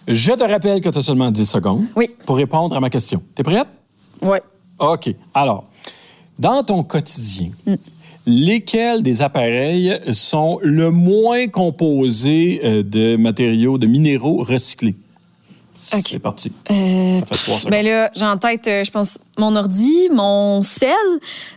je 0.08 0.32
te 0.32 0.44
rappelle 0.44 0.80
que 0.80 0.88
tu 0.88 0.98
as 0.98 1.02
seulement 1.02 1.30
10 1.30 1.44
secondes 1.44 1.84
oui. 1.94 2.10
pour 2.24 2.36
répondre 2.36 2.76
à 2.76 2.80
ma 2.80 2.90
question. 2.90 3.22
T'es 3.34 3.42
prête? 3.42 3.68
Oui. 4.22 4.38
OK. 4.78 5.14
Alors, 5.34 5.64
dans 6.38 6.62
ton 6.62 6.82
quotidien, 6.82 7.48
mm. 7.66 7.74
lesquels 8.26 9.02
des 9.02 9.22
appareils 9.22 9.98
sont 10.10 10.58
le 10.62 10.90
moins 10.90 11.46
composés 11.48 12.60
euh, 12.64 12.82
de 12.82 13.16
matériaux, 13.16 13.78
de 13.78 13.86
minéraux 13.86 14.42
recyclés? 14.42 14.94
OK. 15.94 16.02
C'est 16.04 16.18
parti. 16.18 16.52
Euh, 16.70 17.20
Ça 17.20 17.26
fait 17.26 17.44
trois 17.44 17.58
secondes. 17.58 17.70
ben 17.70 17.84
là, 17.84 18.10
j'ai 18.14 18.24
en 18.24 18.36
tête, 18.36 18.66
euh, 18.66 18.82
je 18.82 18.90
pense, 18.90 19.18
mon 19.38 19.54
ordi, 19.54 20.08
mon 20.12 20.62
sel. 20.62 20.90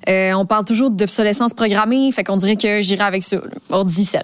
Euh, 0.08 0.34
on 0.34 0.46
parle 0.46 0.66
toujours 0.66 0.92
d'obsolescence 0.92 1.54
programmée, 1.54 2.12
fait 2.12 2.24
qu'on 2.24 2.38
dirait 2.38 2.56
que 2.56 2.82
j'irai 2.82 3.04
avec 3.04 3.24
ça. 3.24 3.38
Ordi, 3.70 4.06
sel. 4.06 4.24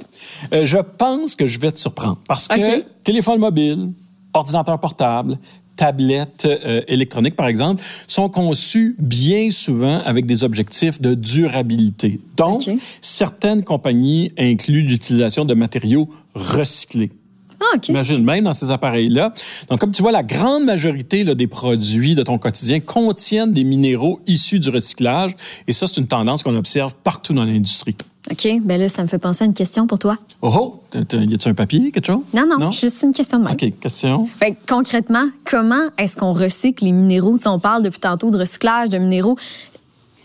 Euh, 0.54 0.66
je 0.66 0.78
pense 0.78 1.36
que 1.36 1.48
je 1.48 1.60
vais 1.60 1.72
te 1.72 1.80
surprendre 1.80 2.20
parce 2.28 2.48
que 2.48 2.82
téléphone 3.04 3.40
mobile, 3.40 3.92
ordinateur 4.34 4.80
portable, 4.80 5.40
tablette 5.76 6.46
euh, 6.46 6.82
électronique, 6.88 7.36
par 7.36 7.48
exemple, 7.48 7.82
sont 8.08 8.30
conçus 8.30 8.96
bien 9.00 9.50
souvent 9.52 10.00
avec 10.06 10.26
des 10.26 10.44
objectifs 10.44 11.02
de 11.02 11.14
durabilité. 11.14 12.20
Donc, 12.38 12.70
certaines 13.02 13.64
compagnies 13.64 14.32
incluent 14.38 14.84
l'utilisation 14.84 15.46
de 15.46 15.54
matériaux 15.54 16.10
recyclés. 16.34 17.12
Ah, 17.60 17.78
OK. 17.78 17.90
Imagine, 17.90 18.24
même 18.24 18.44
dans 18.44 18.54
ces 18.54 18.72
appareils-là. 18.72 19.34
Donc, 19.70 19.80
comme 19.80 19.92
tu 19.92 20.02
vois, 20.02 20.12
la 20.12 20.24
grande 20.24 20.66
majorité 20.66 21.24
là, 21.24 21.36
des 21.36 21.48
produits 21.48 22.16
de 22.16 22.22
ton 22.22 22.38
quotidien 22.38 22.80
contiennent 22.80 23.54
des 23.54 23.64
minéraux 23.64 24.20
issus 24.28 24.60
du 24.60 24.70
recyclage. 24.70 25.32
Et 25.68 25.74
ça, 25.74 25.88
c'est 25.88 25.98
une 25.98 26.08
tendance 26.08 26.44
qu'on 26.44 26.56
observe 26.56 26.94
partout 27.04 27.34
dans 27.34 27.46
l'industrie. 27.46 27.96
OK, 28.32 28.48
ben 28.64 28.80
là, 28.80 28.90
ça 28.90 29.04
me 29.04 29.08
fait 29.08 29.20
penser 29.20 29.44
à 29.44 29.48
une 29.48 29.54
question 29.54 29.86
pour 29.86 30.00
toi. 30.00 30.18
Oh, 30.42 30.52
oh! 30.54 30.84
Y 30.94 31.34
a-tu 31.36 31.50
un 31.50 31.54
papier, 31.54 31.92
quelque 31.92 32.08
chose? 32.08 32.22
Non, 32.34 32.46
non, 32.48 32.72
juste 32.72 33.04
une 33.04 33.12
question 33.12 33.40
de 33.40 33.44
même. 33.44 33.54
OK, 33.54 33.80
question. 33.80 34.28
Fait 34.38 34.54
que, 34.54 34.58
concrètement, 34.68 35.30
comment 35.44 35.90
est-ce 35.98 36.18
qu'on 36.18 36.34
recycle 36.34 36.86
les 36.86 36.92
minéraux? 36.92 37.38
Tu 37.38 37.44
sais, 37.44 37.50
on 37.50 37.60
parle 37.60 37.84
depuis 37.84 38.00
tantôt 38.00 38.32
de 38.32 38.38
recyclage 38.38 38.90
de 38.90 38.98
minéraux. 38.98 39.38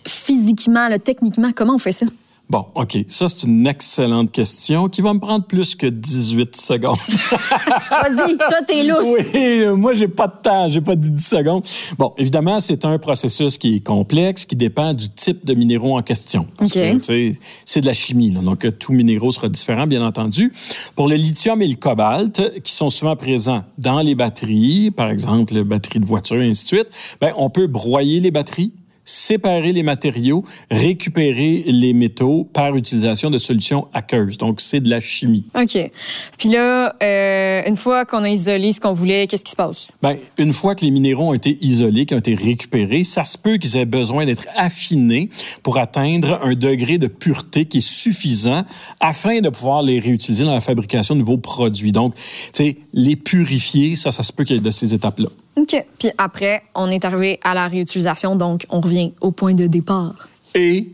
Physiquement, 0.07 0.89
là, 0.89 0.99
techniquement, 0.99 1.51
comment 1.55 1.75
on 1.75 1.79
fait 1.79 1.93
ça? 1.93 2.07
Bon, 2.51 2.67
OK. 2.75 2.99
Ça, 3.07 3.29
c'est 3.29 3.47
une 3.47 3.65
excellente 3.69 4.33
question 4.33 4.89
qui 4.89 5.03
va 5.03 5.15
me 5.15 5.21
prendre 5.21 5.45
plus 5.45 5.77
que 5.77 5.87
18 5.87 6.57
secondes. 6.57 6.97
Vas-y, 7.09 8.37
toi, 8.37 8.59
t'es 8.67 8.83
lousse. 8.83 9.07
oui, 9.33 9.67
moi, 9.77 9.95
j'ai 9.95 10.09
pas 10.09 10.27
de 10.27 10.43
temps. 10.43 10.69
J'ai 10.69 10.81
pas 10.81 10.97
dit 10.97 11.13
10 11.13 11.25
secondes. 11.25 11.63
Bon, 11.97 12.13
évidemment, 12.19 12.59
c'est 12.59 12.85
un 12.85 12.99
processus 12.99 13.57
qui 13.57 13.77
est 13.77 13.87
complexe, 13.87 14.47
qui 14.47 14.57
dépend 14.57 14.95
du 14.95 15.09
type 15.11 15.47
de 15.47 15.55
minéraux 15.55 15.97
en 15.97 16.03
question. 16.03 16.49
Parce 16.59 16.73
que, 16.73 17.31
c'est 17.65 17.81
de 17.83 17.87
la 17.87 17.93
chimie. 17.93 18.33
là. 18.33 18.41
donc, 18.41 18.67
tout 18.81 18.93
minéraux 18.93 19.31
sera 19.31 19.49
différent, 19.49 19.87
bien 19.87 20.05
entendu. 20.05 20.53
Pour 20.97 21.09
le 21.09 21.15
lithium 21.15 21.63
et 21.63 21.69
le 21.69 21.77
cobalt, 21.77 22.61
qui 22.65 22.73
sont 22.73 22.89
souvent 22.89 23.15
présents 23.15 23.63
dans 23.79 24.01
les 24.01 24.17
batteries, 24.17 24.91
par 24.91 25.09
exemple, 25.09 25.55
les 25.55 25.63
batteries 25.63 26.01
de 26.01 26.07
voiture, 26.07 26.43
et 26.43 26.49
ainsi 26.49 26.65
de 26.65 26.69
suite, 26.69 26.89
ben, 27.21 27.33
on 27.37 27.49
peut 27.49 27.69
broyer 27.69 28.19
les 28.19 28.33
batteries 28.33 28.73
séparer 29.05 29.73
les 29.73 29.83
matériaux, 29.83 30.45
récupérer 30.71 31.65
les 31.67 31.93
métaux 31.93 32.49
par 32.53 32.77
utilisation 32.77 33.31
de 33.31 33.39
solutions 33.39 33.89
aqueuses. 33.93 34.39
Donc, 34.39 34.61
c'est 34.61 34.81
de 34.81 34.89
la 34.89 35.01
chimie. 35.01 35.45
OK. 35.55 35.91
Puis 36.39 36.49
là, 36.51 36.95
euh, 37.03 37.63
une 37.67 37.77
fois 37.77 38.05
qu'on 38.05 38.23
a 38.23 38.29
isolé 38.29 38.73
ce 38.73 38.81
qu'on 38.81 38.93
voulait, 38.93 39.27
qu'est-ce 39.27 39.45
qui 39.45 39.51
se 39.51 39.57
passe? 39.57 39.91
Ben, 40.03 40.17
une 40.39 40.53
fois 40.53 40.75
que 40.75 40.85
les 40.85 40.91
minéraux 40.91 41.31
ont 41.31 41.35
été 41.35 41.59
isolés, 41.61 42.07
qui 42.07 42.15
ont 42.15 42.19
été 42.19 42.35
récupérés, 42.35 43.05
ça 43.05 43.25
se 43.25 43.37
peut 43.37 43.57
qu'ils 43.57 43.77
aient 43.77 43.85
besoin 43.85 44.27
d'être 44.27 44.47
affinés 44.55 45.29
pour 45.63 45.79
atteindre 45.79 46.39
un 46.43 46.55
degré 46.55 46.99
de 46.99 47.09
pureté 47.09 47.65
qui 47.65 47.79
est 47.79 47.87
suffisant 47.87 48.65
afin 49.01 49.41
de 49.41 49.49
pouvoir 49.49 49.83
les 49.83 49.99
réutiliser 49.99 50.45
dans 50.45 50.55
la 50.55 50.61
fabrication 50.61 51.15
de 51.15 51.21
nouveaux 51.21 51.39
produits. 51.39 51.93
Donc, 51.93 52.15
tu 52.15 52.21
sais, 52.53 52.77
les 52.93 53.17
purifier, 53.17 53.97
ça, 53.97 54.11
ça 54.11 54.23
se 54.23 54.33
peut 54.33 54.45
qu'il 54.45 54.57
y 54.57 54.59
ait 54.59 54.63
de 54.63 54.71
ces 54.71 54.95
étapes-là. 54.95 55.29
OK. 55.57 55.85
Puis 55.99 56.11
après, 56.19 56.63
on 56.75 56.91
est 56.91 57.05
arrivé 57.05 57.41
à 57.43 57.55
la 57.55 57.67
réutilisation, 57.69 58.37
donc 58.37 58.67
on 58.71 58.81
revient 58.81 59.13
au 59.21 59.31
point 59.31 59.55
de 59.55 59.67
départ. 59.67 60.15
Et 60.55 60.89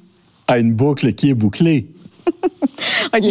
à 0.48 0.58
une 0.58 0.74
boucle 0.74 1.12
qui 1.14 1.30
est 1.30 1.34
bouclée. 1.34 1.86
OK. 3.14 3.24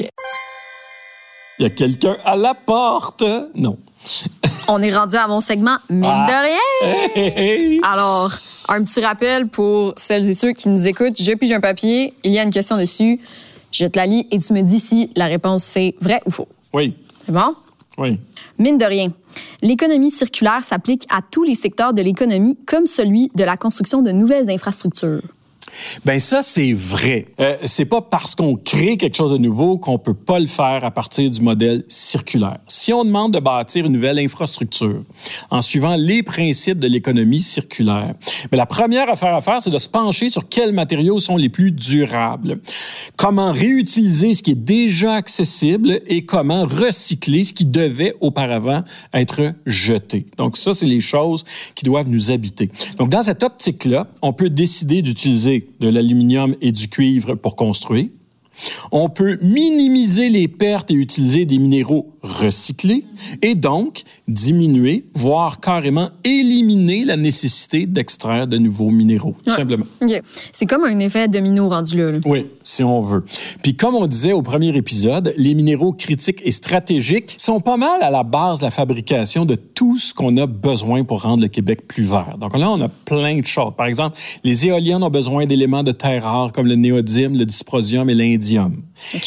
Il 1.60 1.64
y 1.64 1.66
a 1.66 1.70
quelqu'un 1.70 2.18
à 2.26 2.36
la 2.36 2.54
porte. 2.54 3.24
Non. 3.56 3.78
On 4.68 4.82
est 4.82 4.96
rendu 4.96 5.16
à 5.16 5.28
mon 5.28 5.40
segment 5.40 5.78
Mine 5.90 6.04
Ah. 6.06 6.28
de 6.28 6.46
rien. 6.48 7.12
Hey, 7.16 7.34
hey. 7.76 7.80
Alors, 7.84 8.32
un 8.70 8.84
petit 8.84 9.00
rappel 9.02 9.48
pour 9.48 9.94
celles 9.98 10.30
et 10.30 10.36
ceux 10.36 10.52
qui 10.54 10.70
nous 10.70 10.88
écoutent. 10.88 11.20
Je 11.22 11.32
pige 11.34 11.52
un 11.54 11.60
papier, 11.62 12.14
il 12.24 12.32
y 12.32 12.40
a 12.40 12.44
une 12.44 12.50
question 12.52 12.78
dessus. 12.78 13.20
Je 13.72 13.86
te 13.88 13.98
la 13.98 14.06
lis 14.06 14.28
et 14.32 14.38
tu 14.38 14.54
me 14.54 14.62
dis 14.62 14.80
si 14.80 15.10
la 15.16 15.26
réponse 15.26 15.64
c'est 15.64 15.96
vrai 16.02 16.22
ou 16.26 16.32
faux. 16.32 16.48
Oui, 16.74 16.94
C'est 17.26 17.32
bon? 17.32 17.56
oui. 17.98 18.20
Mine 18.58 18.78
de 18.78 18.86
rien. 18.86 19.12
L'économie 19.62 20.12
circulaire 20.12 20.64
s'applique 20.64 21.06
à 21.10 21.20
tous 21.22 21.44
les 21.44 21.56
secteurs 21.56 21.94
de 21.94 22.02
l'économie, 22.02 22.58
comme 22.66 22.86
celui 22.86 23.30
de 23.36 23.44
la 23.44 23.58
construction 23.58 24.02
de 24.02 24.12
nouvelles 24.12 24.50
infrastructures. 24.50 25.22
Ben 26.06 26.20
ça, 26.20 26.42
c'est 26.42 26.74
vrai. 26.74 27.26
Euh, 27.40 27.58
c'est 27.64 27.86
pas 27.86 28.02
parce 28.02 28.36
qu'on 28.36 28.56
crée 28.56 28.98
quelque 28.98 29.16
chose 29.16 29.32
de 29.32 29.38
nouveau 29.38 29.78
qu'on 29.78 29.98
peut 29.98 30.14
pas 30.14 30.40
le 30.40 30.46
faire 30.46 30.84
à 30.84 30.92
partir 30.92 31.30
du 31.30 31.42
modèle 31.42 31.84
circulaire. 31.88 32.58
Si 32.68 32.94
on 32.94 33.04
demande 33.04 33.34
de 33.34 33.40
bâtir 33.40 33.86
une 33.86 33.94
nouvelle 33.94 34.20
infrastructure 34.20 35.02
en 35.50 35.62
suivant 35.62 35.96
les 35.96 36.24
principes 36.24 36.80
de 36.80 36.88
l'économie 36.88 37.40
circulaire, 37.40 38.14
ben 38.52 38.58
la 38.58 38.66
première 38.66 39.10
affaire 39.10 39.36
à 39.36 39.42
faire, 39.42 39.62
c'est 39.62 39.70
de 39.70 39.78
se 39.78 39.90
pencher 39.90 40.30
sur 40.30 40.48
quels 40.48 40.72
matériaux 40.72 41.20
sont 41.20 41.38
les 41.38 41.50
plus 41.50 41.72
durables, 41.72 42.60
comment 43.18 43.52
réutiliser 43.52 44.34
ce 44.34 44.44
qui 44.44 44.52
est 44.52 44.56
déjà 44.56 45.16
accessible 45.16 46.02
et 46.08 46.26
comment 46.26 46.64
recycler 46.66 47.44
ce 47.44 47.54
qui 47.54 47.66
devait 47.66 48.16
auparavant 48.22 48.84
être 49.14 49.54
jeté. 49.66 50.26
Donc 50.38 50.58
ça, 50.58 50.74
c'est 50.74 50.86
les 50.86 51.00
choses 51.00 51.44
qui 51.76 51.86
doivent 51.86 52.10
nous 52.10 52.32
habiter. 52.32 52.70
Donc 52.98 53.10
dans 53.10 53.22
cette 53.22 53.44
optique-là, 53.44 54.08
on 54.22 54.34
peut 54.34 54.50
décider 54.50 55.02
d'utiliser 55.02 55.65
de 55.80 55.88
l'aluminium 55.88 56.56
et 56.62 56.72
du 56.72 56.88
cuivre 56.88 57.36
pour 57.36 57.56
construire. 57.56 58.10
On 58.92 59.10
peut 59.10 59.38
minimiser 59.42 60.30
les 60.30 60.48
pertes 60.48 60.92
et 60.92 60.94
utiliser 60.94 61.46
des 61.46 61.58
minéraux 61.58 62.15
recyclés 62.26 63.06
et 63.42 63.56
donc 63.56 64.02
diminuer, 64.28 65.06
voire 65.14 65.60
carrément 65.60 66.10
éliminer 66.24 67.06
la 67.06 67.16
nécessité 67.18 67.86
d'extraire 67.86 68.48
de 68.48 68.58
nouveaux 68.58 68.90
minéraux, 68.90 69.36
tout 69.44 69.50
Ouais. 69.52 69.56
simplement. 69.56 69.86
OK. 70.02 70.22
C'est 70.52 70.66
comme 70.66 70.84
un 70.84 71.00
effet 71.00 71.28
domino 71.28 71.70
rendu 71.70 71.98
là. 71.98 72.12
là. 72.12 72.18
Oui, 72.26 72.46
si 72.64 72.84
on 72.84 73.02
veut. 73.02 73.24
Puis 73.64 73.76
comme 73.76 73.96
on 73.96 74.08
disait 74.08 74.34
au 74.34 74.42
premier 74.42 74.76
épisode, 74.76 75.34
les 75.38 75.54
minéraux 75.54 75.94
critiques 75.94 76.42
et 76.44 76.52
stratégiques 76.52 77.36
sont 77.38 77.60
pas 77.60 77.78
mal 77.78 78.02
à 78.02 78.10
la 78.10 78.24
base 78.24 78.60
de 78.60 78.64
la 78.66 78.72
fabrication 78.72 79.46
de 79.46 79.56
tout 79.56 79.98
ce 79.98 80.14
qu'on 80.14 80.36
a 80.38 80.46
besoin 80.48 81.04
pour 81.04 81.22
rendre 81.24 81.42
le 81.44 81.48
Québec 81.48 81.88
plus 81.88 82.04
vert. 82.04 82.38
Donc 82.40 82.58
là, 82.58 82.70
on 82.72 82.82
a 82.82 82.90
plein 82.90 83.40
de 83.40 83.46
choses. 83.46 83.74
Par 83.78 83.86
exemple, 83.86 84.18
les 84.44 84.66
éoliennes 84.68 85.04
ont 85.04 85.10
besoin 85.10 85.46
d'éléments 85.46 85.84
de 85.84 85.92
terre 85.92 86.24
rares 86.24 86.52
comme 86.52 86.68
le 86.68 86.76
néodyme, 86.76 87.38
le 87.38 87.46
dysprosium 87.46 88.10
et 88.10 88.16
l'indium. 88.16 88.82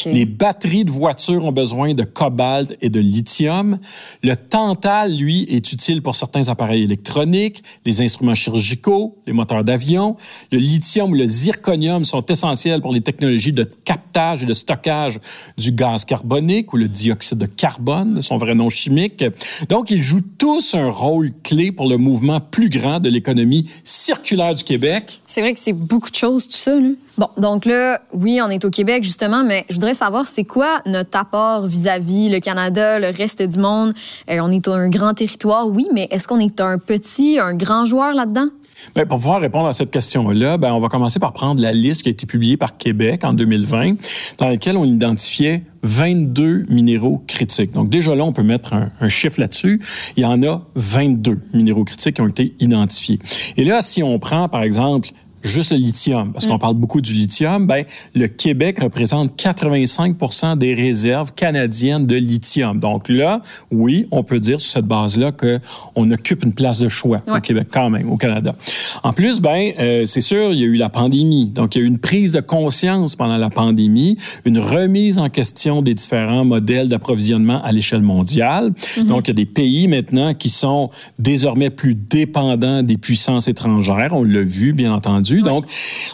Les 0.05 0.25
batteries 0.25 0.85
de 0.85 0.91
voitures 0.91 1.43
ont 1.43 1.51
besoin 1.51 1.93
de 1.93 2.03
cobalt 2.03 2.75
et 2.81 2.89
de 2.89 2.99
lithium. 2.99 3.79
Le 4.23 4.35
tantal, 4.35 5.15
lui, 5.15 5.43
est 5.49 5.71
utile 5.71 6.01
pour 6.01 6.15
certains 6.15 6.47
appareils 6.49 6.83
électroniques, 6.83 7.63
les 7.85 8.01
instruments 8.01 8.35
chirurgicaux, 8.35 9.17
les 9.27 9.33
moteurs 9.33 9.63
d'avion. 9.63 10.15
Le 10.51 10.57
lithium 10.57 11.11
ou 11.11 11.15
le 11.15 11.25
zirconium 11.25 12.03
sont 12.05 12.25
essentiels 12.25 12.81
pour 12.81 12.93
les 12.93 13.01
technologies 13.01 13.53
de 13.53 13.63
captage 13.63 14.43
et 14.43 14.45
de 14.45 14.53
stockage 14.53 15.19
du 15.57 15.71
gaz 15.71 16.05
carbonique 16.05 16.73
ou 16.73 16.77
le 16.77 16.87
dioxyde 16.87 17.37
de 17.37 17.45
carbone, 17.45 18.21
son 18.21 18.37
vrai 18.37 18.55
nom 18.55 18.69
chimique. 18.69 19.23
Donc, 19.69 19.91
ils 19.91 20.01
jouent 20.01 20.23
tous 20.37 20.75
un 20.75 20.89
rôle 20.89 21.31
clé 21.43 21.71
pour 21.71 21.87
le 21.87 21.97
mouvement 21.97 22.39
plus 22.39 22.69
grand 22.69 22.99
de 22.99 23.09
l'économie 23.09 23.69
circulaire 23.83 24.53
du 24.53 24.63
Québec. 24.63 25.21
C'est 25.25 25.41
vrai 25.41 25.53
que 25.53 25.59
c'est 25.59 25.73
beaucoup 25.73 26.09
de 26.09 26.15
choses, 26.15 26.47
tout 26.47 26.57
ça. 26.57 26.75
Là. 26.75 26.89
Bon, 27.19 27.27
donc 27.35 27.65
là, 27.65 27.99
oui, 28.13 28.39
on 28.41 28.49
est 28.49 28.63
au 28.63 28.69
Québec, 28.69 29.03
justement, 29.03 29.43
mais 29.43 29.65
je 29.69 29.73
voudrais 29.73 29.93
savoir, 29.93 30.25
c'est 30.25 30.45
quoi 30.45 30.81
notre 30.85 31.19
apport 31.19 31.65
vis-à-vis 31.65 32.29
le 32.29 32.39
Canada, 32.39 32.97
le 32.97 33.07
reste 33.07 33.41
du 33.41 33.59
monde? 33.59 33.93
Euh, 34.31 34.39
on 34.41 34.49
est 34.49 34.69
un 34.69 34.87
grand 34.87 35.13
territoire, 35.13 35.67
oui, 35.67 35.85
mais 35.93 36.07
est-ce 36.11 36.29
qu'on 36.29 36.39
est 36.39 36.61
un 36.61 36.77
petit, 36.77 37.37
un 37.37 37.55
grand 37.55 37.83
joueur 37.83 38.13
là-dedans? 38.13 38.47
Ben, 38.95 39.05
pour 39.05 39.17
pouvoir 39.17 39.41
répondre 39.41 39.67
à 39.67 39.73
cette 39.73 39.91
question-là, 39.91 40.57
ben, 40.57 40.71
on 40.71 40.79
va 40.79 40.87
commencer 40.87 41.19
par 41.19 41.33
prendre 41.33 41.61
la 41.61 41.73
liste 41.73 42.03
qui 42.03 42.07
a 42.07 42.11
été 42.13 42.25
publiée 42.25 42.55
par 42.55 42.77
Québec 42.77 43.25
en 43.25 43.33
2020, 43.33 43.95
dans 44.37 44.47
laquelle 44.47 44.77
on 44.77 44.85
identifiait 44.85 45.63
22 45.83 46.67
minéraux 46.69 47.21
critiques. 47.27 47.71
Donc 47.71 47.89
déjà 47.89 48.15
là, 48.15 48.23
on 48.23 48.31
peut 48.31 48.43
mettre 48.43 48.73
un, 48.73 48.91
un 49.01 49.09
chiffre 49.09 49.41
là-dessus. 49.41 49.81
Il 50.15 50.23
y 50.23 50.25
en 50.25 50.41
a 50.43 50.61
22 50.75 51.37
minéraux 51.53 51.83
critiques 51.83 52.15
qui 52.15 52.21
ont 52.21 52.29
été 52.29 52.53
identifiés. 52.61 53.19
Et 53.57 53.65
là, 53.65 53.81
si 53.81 54.03
on 54.03 54.17
prend, 54.19 54.47
par 54.47 54.63
exemple, 54.63 55.09
juste 55.43 55.71
le 55.71 55.77
lithium, 55.77 56.31
parce 56.31 56.45
qu'on 56.45 56.57
parle 56.57 56.75
beaucoup 56.75 57.01
du 57.01 57.13
lithium, 57.13 57.65
ben, 57.65 57.85
le 58.15 58.27
Québec 58.27 58.79
représente 58.81 59.35
85 59.35 60.15
des 60.57 60.73
réserves 60.73 61.33
canadiennes 61.33 62.05
de 62.05 62.15
lithium. 62.15 62.79
Donc 62.79 63.09
là, 63.09 63.41
oui, 63.71 64.07
on 64.11 64.23
peut 64.23 64.39
dire 64.39 64.59
sur 64.59 64.71
cette 64.71 64.85
base-là 64.85 65.31
qu'on 65.31 66.11
occupe 66.11 66.43
une 66.43 66.53
place 66.53 66.79
de 66.79 66.87
choix 66.87 67.21
au. 67.27 67.39
Québec 67.39 67.67
quand 67.71 67.89
même, 67.89 68.11
au 68.11 68.17
Canada. 68.17 68.55
En 69.03 69.13
plus, 69.13 69.39
ben, 69.41 69.71
euh, 69.79 70.05
c'est 70.05 70.21
sûr, 70.21 70.51
il 70.51 70.59
y 70.59 70.63
a 70.63 70.67
eu 70.67 70.75
la 70.75 70.89
pandémie. 70.89 71.47
Donc, 71.47 71.75
il 71.75 71.79
y 71.79 71.81
a 71.81 71.85
eu 71.85 71.87
une 71.87 71.99
prise 71.99 72.31
de 72.31 72.41
conscience 72.41 73.15
pendant 73.15 73.37
la 73.37 73.49
pandémie, 73.49 74.17
une 74.45 74.59
remise 74.59 75.19
en 75.19 75.29
question 75.29 75.81
des 75.81 75.93
différents 75.93 76.45
modèles 76.45 76.89
d'approvisionnement 76.89 77.63
à 77.63 77.71
l'échelle 77.71 78.01
mondiale. 78.01 78.73
Donc, 79.05 79.27
il 79.27 79.29
y 79.29 79.31
a 79.31 79.33
des 79.33 79.45
pays 79.45 79.87
maintenant 79.87 80.33
qui 80.33 80.49
sont 80.49 80.89
désormais 81.17 81.69
plus 81.69 81.95
dépendants 81.95 82.83
des 82.83 82.97
puissances 82.97 83.47
étrangères. 83.47 84.13
On 84.13 84.23
l'a 84.23 84.41
vu, 84.41 84.73
bien 84.73 84.93
entendu, 84.93 85.28
entendu. 85.29 85.41
Donc, 85.41 85.65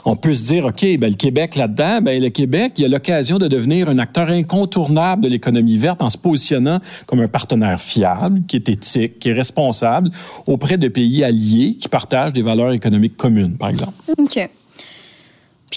on 0.05 0.15
peut 0.15 0.33
se 0.33 0.43
dire, 0.43 0.65
OK, 0.65 0.81
ben, 0.97 1.09
le 1.09 1.15
Québec 1.15 1.55
là-dedans, 1.55 2.01
ben, 2.01 2.21
le 2.21 2.29
Québec, 2.29 2.73
il 2.77 2.85
a 2.85 2.87
l'occasion 2.87 3.37
de 3.37 3.47
devenir 3.47 3.89
un 3.89 3.99
acteur 3.99 4.29
incontournable 4.29 5.23
de 5.23 5.29
l'économie 5.29 5.77
verte 5.77 6.01
en 6.01 6.09
se 6.09 6.17
positionnant 6.17 6.79
comme 7.05 7.19
un 7.19 7.27
partenaire 7.27 7.79
fiable, 7.79 8.41
qui 8.47 8.57
est 8.57 8.69
éthique, 8.69 9.19
qui 9.19 9.29
est 9.29 9.33
responsable 9.33 10.09
auprès 10.47 10.77
de 10.77 10.87
pays 10.87 11.23
alliés 11.23 11.75
qui 11.75 11.89
partagent 11.89 12.33
des 12.33 12.41
valeurs 12.41 12.71
économiques 12.71 13.17
communes, 13.17 13.57
par 13.57 13.69
exemple. 13.69 13.93
OK. 14.17 14.49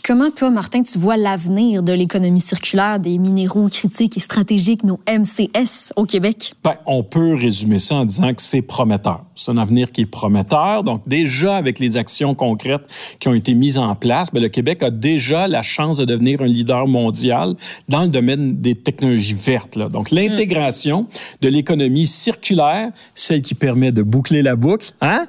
Comment, 0.08 0.30
toi, 0.30 0.48
Martin, 0.48 0.82
tu 0.82 0.98
vois 0.98 1.18
l'avenir 1.18 1.82
de 1.82 1.92
l'économie 1.92 2.40
circulaire 2.40 2.98
des 2.98 3.18
minéraux 3.18 3.68
critiques 3.68 4.16
et 4.16 4.20
stratégiques, 4.20 4.82
nos 4.82 4.98
MCS, 5.06 5.92
au 5.96 6.06
Québec? 6.06 6.54
Ben, 6.64 6.76
on 6.86 7.02
peut 7.02 7.34
résumer 7.34 7.78
ça 7.78 7.96
en 7.96 8.06
disant 8.06 8.32
que 8.32 8.40
c'est 8.40 8.62
prometteur. 8.62 9.26
C'est 9.36 9.50
un 9.50 9.58
avenir 9.58 9.92
qui 9.92 10.00
est 10.00 10.06
prometteur. 10.06 10.82
Donc, 10.82 11.06
déjà, 11.06 11.56
avec 11.56 11.78
les 11.78 11.98
actions 11.98 12.34
concrètes 12.34 12.80
qui 13.20 13.28
ont 13.28 13.34
été 13.34 13.52
mises 13.52 13.76
en 13.76 13.94
place, 13.94 14.32
ben, 14.32 14.40
le 14.40 14.48
Québec 14.48 14.82
a 14.82 14.90
déjà 14.90 15.46
la 15.46 15.60
chance 15.60 15.98
de 15.98 16.06
devenir 16.06 16.40
un 16.40 16.46
leader 16.46 16.86
mondial 16.86 17.54
dans 17.90 18.00
le 18.00 18.08
domaine 18.08 18.62
des 18.62 18.76
technologies 18.76 19.34
vertes. 19.34 19.76
Là. 19.76 19.90
Donc, 19.90 20.10
l'intégration 20.10 21.06
de 21.42 21.48
l'économie 21.48 22.06
circulaire, 22.06 22.92
celle 23.14 23.42
qui 23.42 23.54
permet 23.54 23.92
de 23.92 24.00
boucler 24.00 24.40
la 24.40 24.56
boucle, 24.56 24.86
hein? 25.02 25.26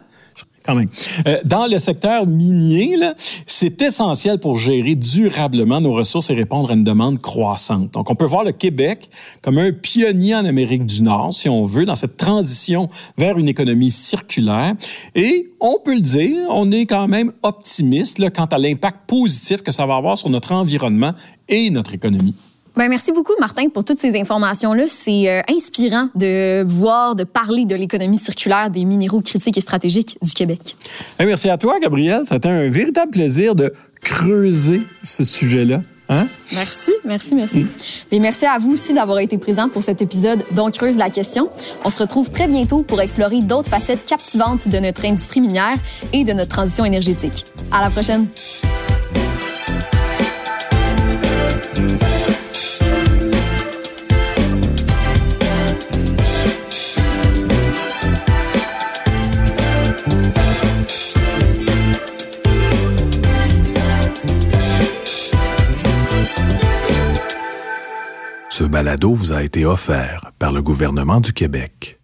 Euh, 1.28 1.38
dans 1.46 1.68
le 1.68 1.78
secteur 1.78 2.26
minier, 2.28 2.98
c'est 3.46 3.82
essentiel 3.82 4.40
pour 4.40 4.58
gérer 4.58 4.96
durablement 4.96 5.82
nos 5.82 5.92
ressources 5.92 6.30
et 6.30 6.34
répondre 6.34 6.72
à 6.72 6.74
une 6.74 6.84
demande 6.84 7.20
croissante. 7.20 7.94
Donc, 7.94 8.10
on 8.10 8.16
peut 8.16 8.26
voir 8.26 8.44
le 8.44 8.52
Québec 8.52 9.10
comme 9.42 9.58
un 9.58 9.72
pionnier 9.72 10.36
en 10.36 10.46
Amérique 10.46 10.86
du 10.86 11.02
Nord, 11.02 11.34
si 11.34 11.50
on 11.50 11.66
veut, 11.66 11.86
dans 11.86 11.96
cette 11.96 12.18
transition 12.18 12.90
vers 13.18 13.38
une 13.38 13.48
économie 13.48 13.92
circulaire. 13.92 14.76
Et 15.16 15.52
on 15.60 15.78
peut 15.84 15.96
le 15.96 16.02
dire, 16.02 16.48
on 16.50 16.72
est 16.72 16.86
quand 16.86 17.08
même 17.08 17.32
optimiste 17.44 18.20
quant 18.32 18.46
à 18.46 18.58
l'impact 18.58 19.08
positif 19.08 19.62
que 19.62 19.72
ça 19.72 19.86
va 19.86 19.96
avoir 19.96 20.18
sur 20.18 20.30
notre 20.30 20.52
environnement 20.52 21.14
et 21.48 21.70
notre 21.70 21.94
économie. 21.94 22.36
Ben, 22.80 22.88
merci 22.88 23.12
beaucoup, 23.12 23.34
Martin, 23.42 23.68
pour 23.68 23.84
toutes 23.84 23.98
ces 23.98 24.18
informations-là. 24.18 24.86
C'est 24.88 25.30
euh, 25.30 25.42
inspirant 25.50 26.08
de 26.16 26.64
voir, 26.66 27.14
de 27.14 27.26
parler 27.26 27.66
de 27.66 27.76
l'économie 27.76 28.18
circulaire 28.18 28.70
des 28.70 28.86
minéraux 28.86 29.20
critiques 29.20 29.58
et 29.58 29.62
stratégiques 29.62 30.18
du 30.22 30.32
Québec. 30.32 30.78
merci 31.20 31.50
à 31.50 31.58
toi, 31.58 31.78
Gabriel. 31.82 32.22
Ça 32.24 32.36
a 32.36 32.38
été 32.38 32.48
un 32.48 32.70
véritable 32.70 33.12
plaisir 33.12 33.54
de 33.54 33.74
creuser 34.02 34.80
ce 35.04 35.26
sujet-là. 35.26 35.82
Hein? 36.08 36.28
Merci, 36.54 36.94
merci, 37.04 37.36
merci. 37.36 37.68
Et 38.14 38.20
merci 38.22 38.46
à 38.46 38.58
vous 38.58 38.72
aussi 38.72 38.94
d'avoir 38.94 39.20
été 39.20 39.38
présent 39.38 39.68
pour 39.68 39.84
cet 39.84 40.02
épisode 40.02 40.46
d'On 40.52 40.72
creuse 40.72 40.96
la 40.96 41.10
question. 41.10 41.50
On 41.84 41.90
se 41.90 42.00
retrouve 42.00 42.32
très 42.32 42.48
bientôt 42.48 42.84
pour 42.84 43.02
explorer 43.02 43.42
d'autres 43.42 43.70
facettes 43.70 44.06
captivantes 44.06 44.70
de 44.70 44.80
notre 44.80 45.06
industrie 45.06 45.42
minière 45.42 45.76
et 46.14 46.24
de 46.24 46.32
notre 46.32 46.56
transition 46.56 46.86
énergétique. 46.86 47.46
À 47.74 47.82
la 47.82 47.90
prochaine. 47.90 48.26
Balado 68.80 69.12
vous 69.14 69.34
a 69.34 69.44
été 69.44 69.66
offert 69.66 70.32
par 70.40 70.54
le 70.54 70.62
gouvernement 70.62 71.20
du 71.20 71.34
Québec. 71.34 71.99